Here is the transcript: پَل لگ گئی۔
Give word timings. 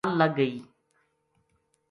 پَل 0.05 0.13
لگ 0.19 0.31
گئی۔ 0.37 0.53